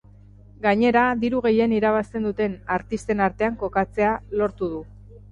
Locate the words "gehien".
1.45-1.75